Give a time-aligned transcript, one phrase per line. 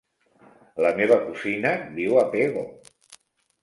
[0.85, 2.69] La meva cosina viu a Pego.